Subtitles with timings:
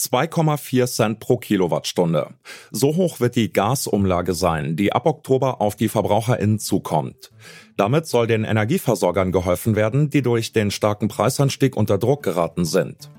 [0.00, 2.28] 2,4 Cent pro Kilowattstunde.
[2.70, 7.30] So hoch wird die Gasumlage sein, die ab Oktober auf die VerbraucherInnen zukommt.
[7.76, 13.10] Damit soll den Energieversorgern geholfen werden, die durch den starken Preisanstieg unter Druck geraten sind.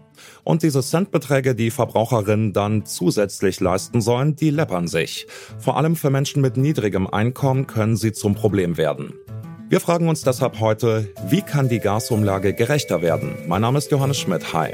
[0.43, 5.27] Und diese Centbeträge, die Verbraucherinnen dann zusätzlich leisten sollen, die läppern sich.
[5.59, 9.13] Vor allem für Menschen mit niedrigem Einkommen können sie zum Problem werden.
[9.69, 13.35] Wir fragen uns deshalb heute, wie kann die Gasumlage gerechter werden?
[13.47, 14.51] Mein Name ist Johannes Schmidt.
[14.51, 14.73] Hi.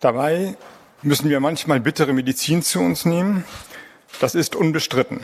[0.00, 0.56] Dabei
[1.02, 3.44] müssen wir manchmal bittere Medizin zu uns nehmen.
[4.20, 5.20] Das ist unbestritten.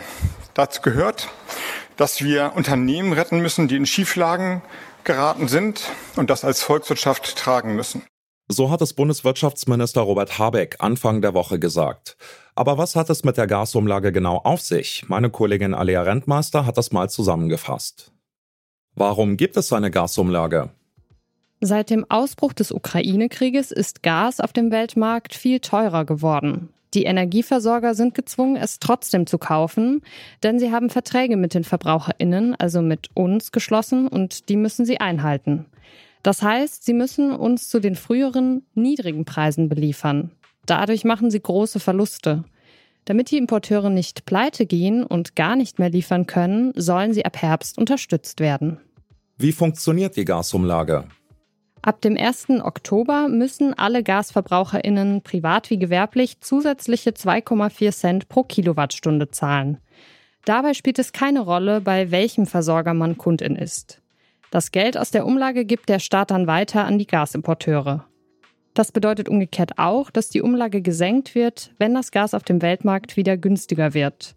[0.55, 1.28] Dazu gehört,
[1.97, 4.62] dass wir Unternehmen retten müssen, die in Schieflagen
[5.05, 8.02] geraten sind und das als Volkswirtschaft tragen müssen.
[8.48, 12.17] So hat es Bundeswirtschaftsminister Robert Habeck Anfang der Woche gesagt.
[12.55, 15.05] Aber was hat es mit der Gasumlage genau auf sich?
[15.08, 18.12] Meine Kollegin Alea Rentmeister hat das mal zusammengefasst.
[18.95, 20.70] Warum gibt es eine Gasumlage?
[21.60, 26.69] Seit dem Ausbruch des Ukraine-Krieges ist Gas auf dem Weltmarkt viel teurer geworden.
[26.94, 30.02] Die Energieversorger sind gezwungen, es trotzdem zu kaufen,
[30.42, 35.00] denn sie haben Verträge mit den Verbraucherinnen, also mit uns, geschlossen und die müssen sie
[35.00, 35.66] einhalten.
[36.22, 40.30] Das heißt, sie müssen uns zu den früheren niedrigen Preisen beliefern.
[40.66, 42.45] Dadurch machen sie große Verluste.
[43.05, 47.36] Damit die Importeure nicht pleite gehen und gar nicht mehr liefern können, sollen sie ab
[47.42, 48.78] Herbst unterstützt werden.
[49.36, 51.05] Wie funktioniert die Gasumlage?
[51.84, 52.62] Ab dem 1.
[52.62, 59.77] Oktober müssen alle GasverbraucherInnen privat wie gewerblich zusätzliche 2,4 Cent pro Kilowattstunde zahlen.
[60.46, 64.00] Dabei spielt es keine Rolle, bei welchem Versorger man Kundin ist.
[64.50, 68.06] Das Geld aus der Umlage gibt der Staat dann weiter an die Gasimporteure.
[68.72, 73.18] Das bedeutet umgekehrt auch, dass die Umlage gesenkt wird, wenn das Gas auf dem Weltmarkt
[73.18, 74.36] wieder günstiger wird.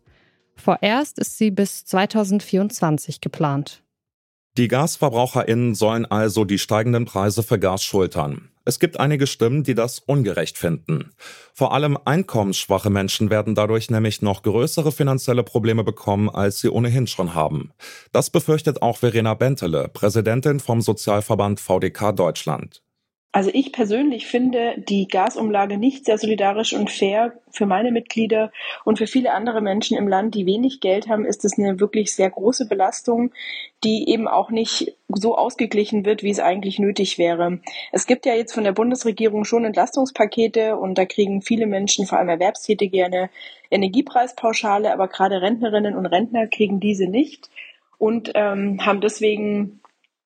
[0.57, 3.83] Vorerst ist sie bis 2024 geplant.
[4.57, 8.49] Die GasverbraucherInnen sollen also die steigenden Preise für Gas schultern.
[8.65, 11.11] Es gibt einige Stimmen, die das ungerecht finden.
[11.53, 17.05] Vor allem einkommensschwache Menschen werden dadurch nämlich noch größere finanzielle Probleme bekommen, als sie ohnehin
[17.05, 17.71] schon haben.
[18.11, 22.81] Das befürchtet auch Verena Bentele, Präsidentin vom Sozialverband VDK Deutschland.
[23.33, 28.51] Also ich persönlich finde die Gasumlage nicht sehr solidarisch und fair für meine Mitglieder
[28.85, 32.13] und für viele andere Menschen im Land, die wenig Geld haben, ist es eine wirklich
[32.13, 33.31] sehr große Belastung,
[33.83, 37.59] die eben auch nicht so ausgeglichen wird, wie es eigentlich nötig wäre.
[37.91, 42.17] Es gibt ja jetzt von der Bundesregierung schon Entlastungspakete und da kriegen viele Menschen, vor
[42.17, 43.29] allem Erwerbstätige, eine
[43.69, 47.49] Energiepreispauschale, aber gerade Rentnerinnen und Rentner kriegen diese nicht
[47.97, 49.81] und ähm, haben deswegen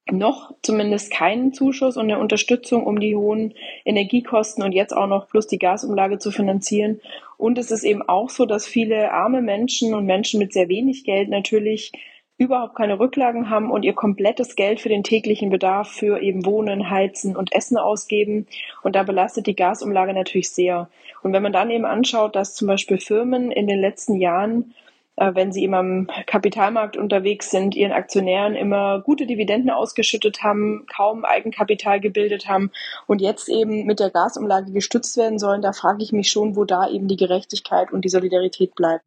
[0.09, 3.53] noch zumindest keinen Zuschuss und eine Unterstützung, um die hohen
[3.85, 6.99] Energiekosten und jetzt auch noch plus die Gasumlage zu finanzieren.
[7.37, 11.03] Und es ist eben auch so, dass viele arme Menschen und Menschen mit sehr wenig
[11.03, 11.91] Geld natürlich
[12.37, 16.89] überhaupt keine Rücklagen haben und ihr komplettes Geld für den täglichen Bedarf für eben Wohnen,
[16.89, 18.47] Heizen und Essen ausgeben.
[18.81, 20.89] Und da belastet die Gasumlage natürlich sehr.
[21.21, 24.73] Und wenn man dann eben anschaut, dass zum Beispiel Firmen in den letzten Jahren
[25.17, 31.25] wenn sie immer am Kapitalmarkt unterwegs sind, ihren Aktionären immer gute Dividenden ausgeschüttet haben, kaum
[31.25, 32.71] Eigenkapital gebildet haben
[33.07, 36.65] und jetzt eben mit der Gasumlage gestützt werden sollen, da frage ich mich schon, wo
[36.65, 39.03] da eben die Gerechtigkeit und die Solidarität bleibt.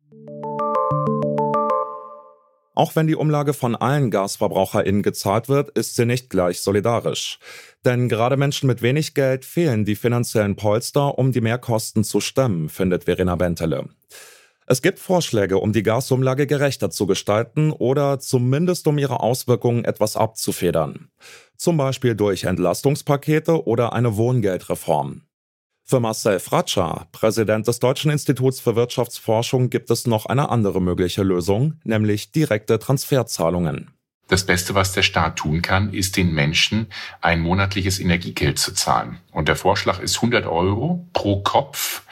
[2.77, 7.39] Auch wenn die Umlage von allen GasverbraucherInnen gezahlt wird, ist sie nicht gleich solidarisch.
[7.85, 12.69] Denn gerade Menschen mit wenig Geld fehlen die finanziellen Polster, um die Mehrkosten zu stemmen,
[12.69, 13.89] findet Verena Bentele.
[14.67, 20.17] Es gibt Vorschläge, um die Gasumlage gerechter zu gestalten oder zumindest um ihre Auswirkungen etwas
[20.17, 21.11] abzufedern.
[21.57, 25.23] Zum Beispiel durch Entlastungspakete oder eine Wohngeldreform.
[25.87, 31.23] Für Marcel Fratscher, Präsident des Deutschen Instituts für Wirtschaftsforschung, gibt es noch eine andere mögliche
[31.23, 33.91] Lösung, nämlich direkte Transferzahlungen.
[34.29, 36.87] Das Beste, was der Staat tun kann, ist den Menschen
[37.21, 39.19] ein monatliches Energiegeld zu zahlen.
[39.33, 42.04] Und der Vorschlag ist 100 Euro pro Kopf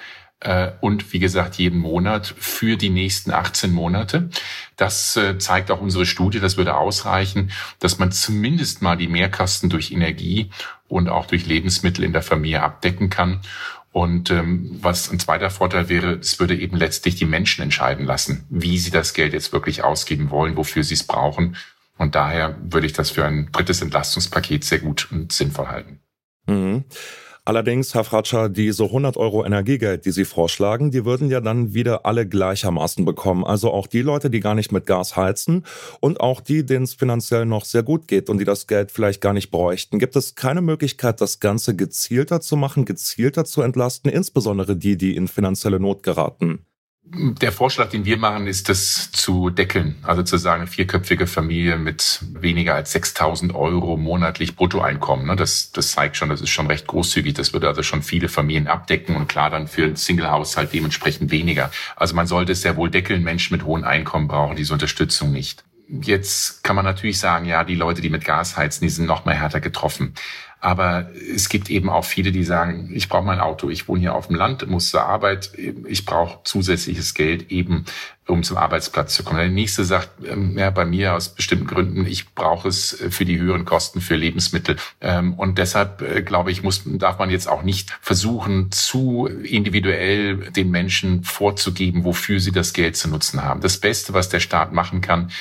[0.81, 4.31] und wie gesagt jeden Monat für die nächsten 18 Monate.
[4.77, 9.71] Das äh, zeigt auch unsere Studie, das würde ausreichen, dass man zumindest mal die Mehrkosten
[9.71, 10.51] durch Energie
[10.89, 13.41] und auch durch Lebensmittel in der Familie abdecken kann.
[13.93, 18.47] Und ähm, was ein zweiter Vorteil wäre, es würde eben letztlich die Menschen entscheiden lassen,
[18.49, 21.57] wie sie das Geld jetzt wirklich ausgeben wollen, wofür sie es brauchen.
[21.99, 26.01] Und daher würde ich das für ein drittes Entlastungspaket sehr gut und sinnvoll halten.
[26.47, 26.85] Mhm.
[27.45, 32.07] Allerdings, Herr Fratscher, diese 100 Euro Energiegeld, die Sie vorschlagen, die würden ja dann wieder
[32.07, 33.45] alle gleichermaßen bekommen.
[33.45, 35.65] Also auch die Leute, die gar nicht mit Gas heizen
[35.99, 39.21] und auch die, denen es finanziell noch sehr gut geht und die das Geld vielleicht
[39.21, 39.99] gar nicht bräuchten.
[39.99, 45.17] Gibt es keine Möglichkeit, das Ganze gezielter zu machen, gezielter zu entlasten, insbesondere die, die
[45.17, 46.65] in finanzielle Not geraten?
[47.05, 49.97] Der Vorschlag, den wir machen, ist das zu deckeln.
[50.03, 55.27] Also zu sagen, vierköpfige Familie mit weniger als 6.000 Euro monatlich Bruttoeinkommen.
[55.27, 55.35] Ne?
[55.35, 57.35] Das, das zeigt schon, das ist schon recht großzügig.
[57.35, 61.73] Das würde also schon viele Familien abdecken und klar dann für einen Single-Haushalt dementsprechend weniger.
[61.97, 63.25] Also man sollte es sehr wohl deckeln.
[63.25, 65.65] Menschen mit hohen Einkommen brauchen diese Unterstützung nicht.
[65.89, 69.25] Jetzt kann man natürlich sagen, ja, die Leute, die mit Gas heizen, die sind noch
[69.25, 70.15] mal härter getroffen.
[70.65, 74.15] Aber es gibt eben auch viele, die sagen, ich brauche mein Auto, ich wohne hier
[74.15, 77.85] auf dem Land, muss zur Arbeit, ich brauche zusätzliches Geld eben,
[78.29, 79.41] um zum Arbeitsplatz zu kommen.
[79.41, 83.41] Der nächste sagt, ähm, ja, bei mir aus bestimmten Gründen, ich brauche es für die
[83.41, 84.77] höheren Kosten für Lebensmittel.
[85.01, 90.53] Ähm, und deshalb, äh, glaube ich, muss, darf man jetzt auch nicht versuchen, zu individuell
[90.53, 93.63] den Menschen vorzugeben, wofür sie das Geld zu nutzen haben.
[93.63, 95.33] Das Beste, was der Staat machen kann,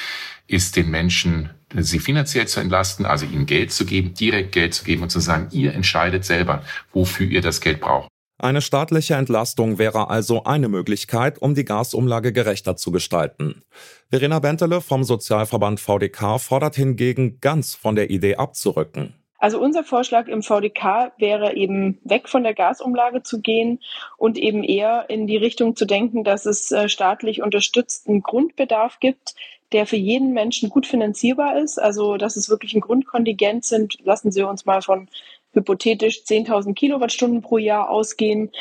[0.48, 4.84] ist den Menschen sie finanziell zu entlasten, also ihnen Geld zu geben, direkt Geld zu
[4.84, 6.64] geben und zu sagen, ihr entscheidet selber,
[6.94, 8.08] wofür ihr das Geld braucht.
[8.38, 13.62] Eine staatliche Entlastung wäre also eine Möglichkeit, um die Gasumlage gerechter zu gestalten.
[14.10, 19.14] Verena Bentele vom Sozialverband VDK fordert hingegen, ganz von der Idee abzurücken.
[19.38, 23.80] Also unser Vorschlag im VDK wäre eben weg von der Gasumlage zu gehen
[24.18, 29.34] und eben eher in die Richtung zu denken, dass es äh, staatlich unterstützten Grundbedarf gibt,
[29.72, 31.80] der für jeden Menschen gut finanzierbar ist.
[31.80, 33.98] Also, dass es wirklich ein Grundkontingent sind.
[34.04, 35.08] Lassen Sie uns mal von
[35.54, 38.52] hypothetisch 10.000 Kilowattstunden pro Jahr ausgehen.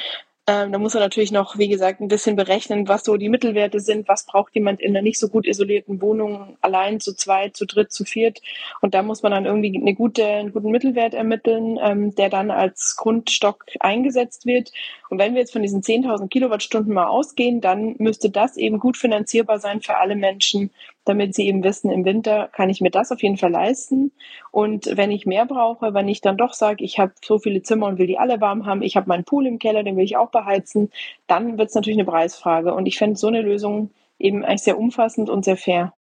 [0.51, 3.79] Ähm, da muss er natürlich noch, wie gesagt, ein bisschen berechnen, was so die Mittelwerte
[3.79, 7.67] sind, was braucht jemand in einer nicht so gut isolierten Wohnung allein zu zweit, zu
[7.67, 8.41] dritt, zu viert.
[8.81, 12.51] Und da muss man dann irgendwie eine gute, einen guten Mittelwert ermitteln, ähm, der dann
[12.51, 14.73] als Grundstock eingesetzt wird.
[15.09, 18.97] Und wenn wir jetzt von diesen 10.000 Kilowattstunden mal ausgehen, dann müsste das eben gut
[18.97, 20.71] finanzierbar sein für alle Menschen,
[21.05, 24.13] damit sie eben wissen, im Winter kann ich mir das auf jeden Fall leisten.
[24.51, 27.87] Und wenn ich mehr brauche, wenn ich dann doch sage, ich habe so viele Zimmer
[27.87, 30.17] und will die alle warm haben, ich habe meinen Pool im Keller, den will ich
[30.17, 30.91] auch beheizen,
[31.27, 32.75] dann wird es natürlich eine Preisfrage.
[32.75, 35.93] Und ich fände so eine Lösung eben eigentlich sehr umfassend und sehr fair.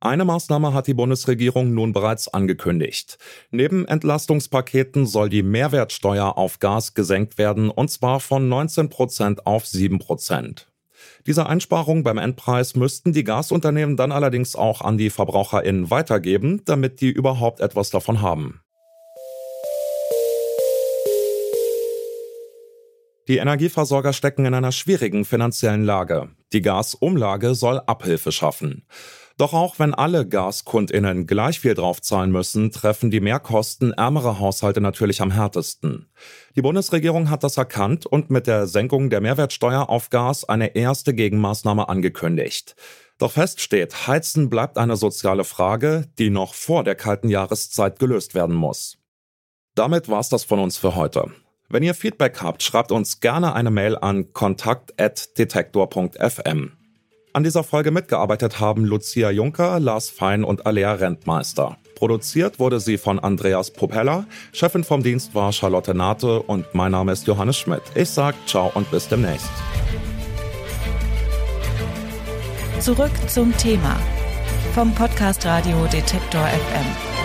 [0.00, 3.18] Eine Maßnahme hat die Bundesregierung nun bereits angekündigt.
[3.52, 9.64] Neben Entlastungspaketen soll die Mehrwertsteuer auf Gas gesenkt werden, und zwar von 19 Prozent auf
[9.64, 10.71] 7 Prozent.
[11.26, 17.00] Diese Einsparungen beim Endpreis müssten die Gasunternehmen dann allerdings auch an die VerbraucherInnen weitergeben, damit
[17.00, 18.60] die überhaupt etwas davon haben.
[23.28, 26.30] Die Energieversorger stecken in einer schwierigen finanziellen Lage.
[26.52, 28.84] Die Gasumlage soll Abhilfe schaffen.
[29.38, 35.20] Doch auch wenn alle GaskundInnen gleich viel draufzahlen müssen, treffen die Mehrkosten ärmere Haushalte natürlich
[35.20, 36.08] am härtesten.
[36.56, 41.14] Die Bundesregierung hat das erkannt und mit der Senkung der Mehrwertsteuer auf Gas eine erste
[41.14, 42.76] Gegenmaßnahme angekündigt.
[43.18, 48.34] Doch fest steht, Heizen bleibt eine soziale Frage, die noch vor der kalten Jahreszeit gelöst
[48.34, 48.98] werden muss.
[49.74, 51.30] Damit war's das von uns für heute.
[51.68, 56.81] Wenn ihr Feedback habt, schreibt uns gerne eine Mail an kontakt.detektor.fm.
[57.34, 61.78] An dieser Folge mitgearbeitet haben Lucia Juncker, Lars Fein und Alea Rentmeister.
[61.94, 67.12] Produziert wurde sie von Andreas Propeller, Chefin vom Dienst war Charlotte Nate und mein Name
[67.12, 67.82] ist Johannes Schmidt.
[67.94, 69.48] Ich sag ciao und bis demnächst.
[72.80, 73.96] Zurück zum Thema
[74.74, 77.21] vom Podcast Radio Detektor FM.